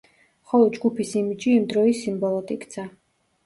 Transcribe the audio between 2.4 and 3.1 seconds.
იქცა.